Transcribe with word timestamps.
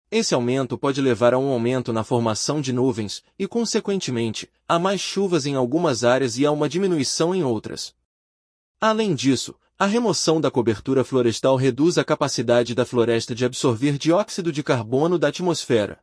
Esse 0.09 0.33
aumento 0.33 0.77
pode 0.77 1.01
levar 1.01 1.33
a 1.33 1.37
um 1.37 1.49
aumento 1.49 1.91
na 1.91 2.01
formação 2.01 2.61
de 2.61 2.71
nuvens 2.71 3.21
e, 3.37 3.45
consequentemente, 3.45 4.49
a 4.67 4.79
mais 4.79 5.01
chuvas 5.01 5.45
em 5.45 5.55
algumas 5.55 6.05
áreas 6.05 6.37
e 6.37 6.45
a 6.45 6.51
uma 6.51 6.69
diminuição 6.69 7.35
em 7.35 7.43
outras. 7.43 7.93
Além 8.79 9.13
disso, 9.13 9.53
a 9.77 9.85
remoção 9.85 10.39
da 10.39 10.49
cobertura 10.49 11.03
florestal 11.03 11.57
reduz 11.57 11.97
a 11.97 12.05
capacidade 12.05 12.73
da 12.73 12.85
floresta 12.85 13.35
de 13.35 13.43
absorver 13.43 13.97
dióxido 13.97 14.51
de 14.51 14.63
carbono 14.63 15.19
da 15.19 15.27
atmosfera. 15.27 15.99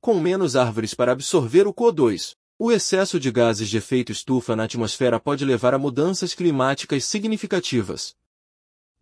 Com 0.00 0.18
menos 0.18 0.56
árvores 0.56 0.92
para 0.92 1.12
absorver 1.12 1.66
o 1.66 1.72
CO2, 1.72 2.34
o 2.58 2.72
excesso 2.72 3.20
de 3.20 3.30
gases 3.30 3.68
de 3.68 3.78
efeito 3.78 4.10
estufa 4.10 4.56
na 4.56 4.64
atmosfera 4.64 5.20
pode 5.20 5.44
levar 5.44 5.74
a 5.74 5.78
mudanças 5.78 6.34
climáticas 6.34 7.04
significativas. 7.04 8.16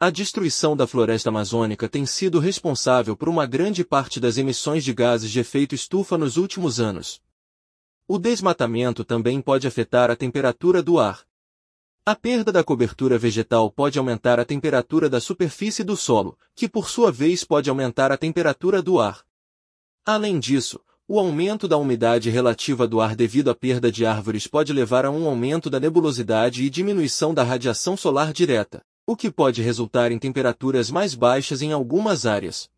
A 0.02 0.08
destruição 0.08 0.74
da 0.74 0.86
floresta 0.86 1.28
amazônica 1.28 1.86
tem 1.86 2.06
sido 2.06 2.38
responsável 2.38 3.14
por 3.14 3.28
uma 3.28 3.44
grande 3.44 3.84
parte 3.84 4.18
das 4.18 4.38
emissões 4.38 4.82
de 4.82 4.94
gases 4.94 5.30
de 5.30 5.40
efeito 5.40 5.74
estufa 5.74 6.16
nos 6.16 6.38
últimos 6.38 6.80
anos. 6.80 7.20
O 8.08 8.18
desmatamento 8.18 9.04
também 9.04 9.42
pode 9.42 9.66
afetar 9.66 10.10
a 10.10 10.16
temperatura 10.16 10.82
do 10.82 10.98
ar. 10.98 11.20
A 12.02 12.16
perda 12.16 12.50
da 12.50 12.64
cobertura 12.64 13.18
vegetal 13.18 13.70
pode 13.70 13.98
aumentar 13.98 14.40
a 14.40 14.44
temperatura 14.46 15.06
da 15.06 15.20
superfície 15.20 15.84
do 15.84 15.98
solo, 15.98 16.38
que 16.54 16.66
por 16.66 16.88
sua 16.88 17.12
vez 17.12 17.44
pode 17.44 17.68
aumentar 17.68 18.10
a 18.10 18.16
temperatura 18.16 18.80
do 18.80 18.98
ar. 18.98 19.22
Além 20.06 20.40
disso, 20.40 20.80
o 21.06 21.18
aumento 21.18 21.68
da 21.68 21.76
umidade 21.76 22.30
relativa 22.30 22.88
do 22.88 23.02
ar 23.02 23.14
devido 23.14 23.50
à 23.50 23.54
perda 23.54 23.92
de 23.92 24.06
árvores 24.06 24.46
pode 24.46 24.72
levar 24.72 25.04
a 25.04 25.10
um 25.10 25.26
aumento 25.26 25.68
da 25.68 25.78
nebulosidade 25.78 26.64
e 26.64 26.70
diminuição 26.70 27.34
da 27.34 27.42
radiação 27.42 27.98
solar 27.98 28.32
direta 28.32 28.82
o 29.10 29.16
que 29.16 29.28
pode 29.28 29.60
resultar 29.60 30.12
em 30.12 30.20
temperaturas 30.20 30.88
mais 30.88 31.16
baixas 31.16 31.62
em 31.62 31.72
algumas 31.72 32.26
áreas. 32.26 32.70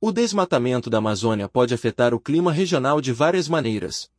O 0.00 0.10
desmatamento 0.10 0.90
da 0.90 0.98
Amazônia 0.98 1.48
pode 1.48 1.72
afetar 1.72 2.12
o 2.12 2.18
clima 2.18 2.50
regional 2.50 3.00
de 3.00 3.12
várias 3.12 3.48
maneiras. 3.48 4.10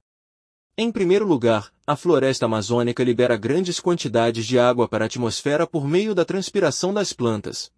Em 0.78 0.90
primeiro 0.90 1.28
lugar, 1.28 1.74
a 1.86 1.94
floresta 1.98 2.46
amazônica 2.46 3.04
libera 3.04 3.36
grandes 3.36 3.82
quantidades 3.82 4.46
de 4.46 4.58
água 4.58 4.88
para 4.88 5.04
a 5.04 5.08
atmosfera 5.08 5.68
por 5.68 5.86
meio 5.86 6.16
da 6.16 6.24
transpiração 6.24 6.94
das 6.94 7.12
plantas. 7.12 7.70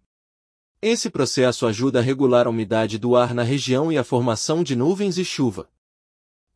Esse 0.80 1.10
processo 1.10 1.66
ajuda 1.66 1.98
a 1.98 2.02
regular 2.02 2.46
a 2.46 2.50
umidade 2.50 2.96
do 2.96 3.16
ar 3.16 3.34
na 3.34 3.42
região 3.42 3.90
e 3.90 3.98
a 3.98 4.04
formação 4.04 4.62
de 4.62 4.76
nuvens 4.76 5.18
e 5.18 5.24
chuva. 5.24 5.68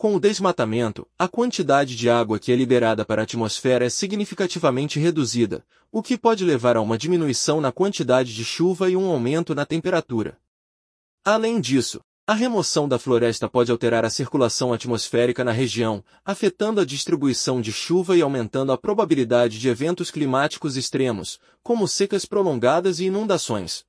Com 0.03 0.17
o 0.17 0.19
desmatamento, 0.19 1.07
a 1.17 1.29
quantidade 1.29 1.95
de 1.95 2.11
água 2.11 2.37
que 2.37 2.51
é 2.51 2.57
liberada 2.57 3.05
para 3.05 3.23
a 3.23 3.25
atmosfera 3.25 3.87
é 3.87 3.89
significativamente 3.89 4.99
reduzida, 4.99 5.65
o 5.93 6.03
que 6.03 6.19
pode 6.19 6.45
levar 6.45 6.77
a 6.77 6.81
uma 6.81 6.99
diminuição 6.99 7.61
na 7.61 7.71
quantidade 7.71 8.35
de 8.35 8.45
chuva 8.45 8.91
e 8.91 8.97
um 8.97 9.09
aumento 9.09 9.55
na 9.55 9.65
temperatura. 9.65 10.37
Além 11.25 11.61
disso, 11.61 12.01
a 12.27 12.35
remoção 12.35 12.89
da 12.89 12.99
floresta 12.99 13.49
pode 13.49 13.71
alterar 13.71 14.05
a 14.05 14.11
circulação 14.11 14.73
atmosférica 14.73 15.45
na 15.45 15.53
região, 15.53 16.03
afetando 16.25 16.81
a 16.81 16.85
distribuição 16.85 17.61
de 17.61 17.71
chuva 17.71 18.17
e 18.17 18.23
aumentando 18.23 18.73
a 18.73 18.77
probabilidade 18.77 19.61
de 19.61 19.69
eventos 19.69 20.11
climáticos 20.11 20.77
extremos, 20.77 21.39
como 21.63 21.87
secas 21.87 22.25
prolongadas 22.25 22.99
e 22.99 23.05
inundações. 23.05 23.85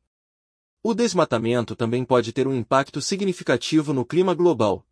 O 0.84 0.94
desmatamento 0.94 1.76
também 1.76 2.06
pode 2.06 2.32
ter 2.32 2.48
um 2.48 2.54
impacto 2.54 3.02
significativo 3.02 3.94
no 3.94 4.06
clima 4.06 4.36
global, 4.36 4.86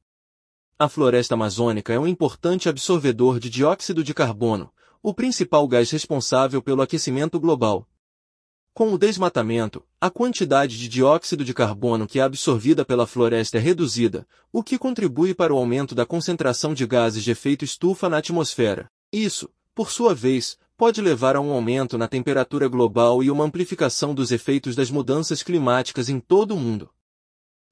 a 0.82 0.90
floresta 0.90 1.36
amazônica 1.36 1.94
é 1.94 2.00
um 2.00 2.08
importante 2.08 2.68
absorvedor 2.68 3.40
de 3.40 3.52
dióxido 3.52 4.04
de 4.04 4.16
carbono, 4.16 4.74
o 5.04 5.14
principal 5.14 5.68
gás 5.68 5.92
responsável 5.92 6.60
pelo 6.60 6.82
aquecimento 6.82 7.40
global. 7.40 7.88
Com 8.74 8.92
o 8.92 8.98
desmatamento, 8.98 9.84
a 10.00 10.10
quantidade 10.10 10.80
de 10.80 10.90
dióxido 10.90 11.46
de 11.46 11.54
carbono 11.54 12.08
que 12.08 12.20
é 12.20 12.24
absorvida 12.24 12.84
pela 12.84 13.06
floresta 13.06 13.60
é 13.60 13.62
reduzida, 13.62 14.28
o 14.52 14.64
que 14.64 14.80
contribui 14.80 15.36
para 15.36 15.54
o 15.54 15.58
aumento 15.58 15.94
da 15.94 16.04
concentração 16.04 16.74
de 16.74 16.88
gases 16.88 17.24
de 17.24 17.30
efeito 17.30 17.64
estufa 17.64 18.10
na 18.10 18.18
atmosfera. 18.18 18.90
Isso, 19.14 19.52
por 19.76 19.92
sua 19.92 20.16
vez, 20.16 20.58
pode 20.76 21.00
levar 21.00 21.36
a 21.36 21.42
um 21.42 21.52
aumento 21.52 21.96
na 21.96 22.08
temperatura 22.08 22.68
global 22.68 23.22
e 23.22 23.30
uma 23.30 23.44
amplificação 23.44 24.16
dos 24.16 24.32
efeitos 24.32 24.76
das 24.76 24.90
mudanças 24.90 25.44
climáticas 25.44 26.10
em 26.10 26.20
todo 26.20 26.56
o 26.56 26.60
mundo. 26.60 26.90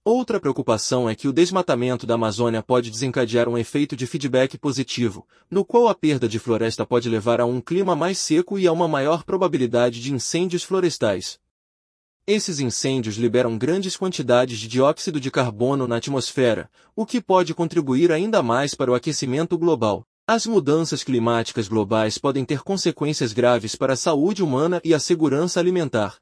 Outra 0.05 0.39
preocupação 0.39 1.09
é 1.09 1.13
que 1.13 1.27
o 1.27 1.33
desmatamento 1.33 2.07
da 2.07 2.15
Amazônia 2.15 2.63
pode 2.63 2.89
desencadear 2.89 3.49
um 3.49 3.57
efeito 3.57 3.97
de 3.97 4.07
feedback 4.07 4.57
positivo, 4.57 5.27
no 5.51 5.65
qual 5.65 5.89
a 5.89 5.93
perda 5.93 6.27
de 6.27 6.39
floresta 6.39 6.85
pode 6.85 7.09
levar 7.09 7.41
a 7.41 7.45
um 7.45 7.59
clima 7.59 7.95
mais 7.97 8.17
seco 8.17 8.57
e 8.57 8.65
a 8.65 8.71
uma 8.71 8.87
maior 8.87 9.23
probabilidade 9.23 10.01
de 10.01 10.13
incêndios 10.13 10.63
florestais. 10.63 11.37
Esses 12.25 12.59
incêndios 12.59 13.17
liberam 13.17 13.57
grandes 13.57 13.97
quantidades 13.97 14.57
de 14.57 14.69
dióxido 14.69 15.19
de 15.19 15.29
carbono 15.29 15.85
na 15.85 15.97
atmosfera, 15.97 16.69
o 16.95 17.05
que 17.05 17.19
pode 17.19 17.53
contribuir 17.53 18.11
ainda 18.11 18.41
mais 18.41 18.73
para 18.73 18.91
o 18.91 18.95
aquecimento 18.95 19.57
global. 19.57 20.05
As 20.25 20.45
mudanças 20.45 21.03
climáticas 21.03 21.67
globais 21.67 22.17
podem 22.17 22.45
ter 22.45 22.61
consequências 22.61 23.33
graves 23.33 23.75
para 23.75 23.93
a 23.93 23.97
saúde 23.97 24.43
humana 24.43 24.79
e 24.83 24.93
a 24.93 24.99
segurança 24.99 25.59
alimentar. 25.59 26.17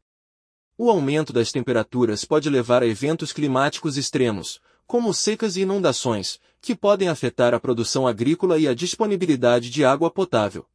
O 0.79 0.91
aumento 0.91 1.33
das 1.33 1.51
temperaturas 1.51 2.23
pode 2.23 2.47
levar 2.51 2.83
a 2.83 2.87
eventos 2.87 3.33
climáticos 3.33 3.97
extremos, 3.97 4.61
como 4.85 5.11
secas 5.11 5.57
e 5.57 5.61
inundações, 5.61 6.39
que 6.61 6.75
podem 6.75 7.09
afetar 7.09 7.51
a 7.55 7.59
produção 7.59 8.07
agrícola 8.07 8.59
e 8.59 8.67
a 8.67 8.75
disponibilidade 8.75 9.71
de 9.71 9.83
água 9.83 10.11
potável. 10.11 10.67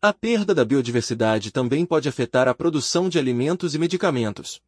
A 0.00 0.12
perda 0.12 0.54
da 0.54 0.64
biodiversidade 0.64 1.50
também 1.50 1.84
pode 1.84 2.08
afetar 2.08 2.46
a 2.46 2.54
produção 2.54 3.08
de 3.08 3.18
alimentos 3.18 3.74
e 3.74 3.78
medicamentos. 3.80 4.60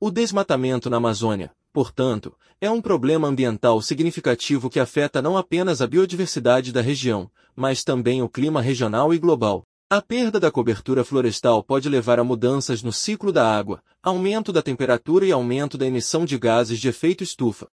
O 0.00 0.10
desmatamento 0.10 0.90
na 0.90 0.96
Amazônia, 0.96 1.52
portanto, 1.72 2.36
é 2.60 2.68
um 2.68 2.82
problema 2.82 3.28
ambiental 3.28 3.80
significativo 3.80 4.68
que 4.68 4.80
afeta 4.80 5.22
não 5.22 5.36
apenas 5.36 5.80
a 5.80 5.86
biodiversidade 5.86 6.72
da 6.72 6.80
região, 6.80 7.30
mas 7.54 7.84
também 7.84 8.22
o 8.22 8.28
clima 8.28 8.60
regional 8.60 9.14
e 9.14 9.18
global. 9.18 9.67
A 9.90 10.02
perda 10.02 10.38
da 10.38 10.50
cobertura 10.50 11.02
florestal 11.02 11.64
pode 11.64 11.88
levar 11.88 12.20
a 12.20 12.24
mudanças 12.24 12.82
no 12.82 12.92
ciclo 12.92 13.32
da 13.32 13.50
água, 13.50 13.82
aumento 14.02 14.52
da 14.52 14.60
temperatura 14.60 15.24
e 15.24 15.32
aumento 15.32 15.78
da 15.78 15.86
emissão 15.86 16.26
de 16.26 16.36
gases 16.36 16.78
de 16.78 16.88
efeito 16.88 17.24
estufa. 17.24 17.70